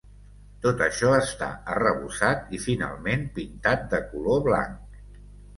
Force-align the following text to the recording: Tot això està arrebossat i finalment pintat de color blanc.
Tot 0.61 0.79
això 0.85 1.11
està 1.17 1.49
arrebossat 1.75 2.49
i 2.59 2.63
finalment 2.65 3.29
pintat 3.39 3.87
de 3.93 4.01
color 4.15 4.45
blanc. 4.49 5.01